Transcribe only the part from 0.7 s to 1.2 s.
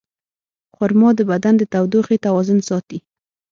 خرما د